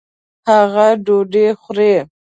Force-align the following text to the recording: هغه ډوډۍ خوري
هغه 0.49 0.87
ډوډۍ 1.05 1.47
خوري 1.61 1.93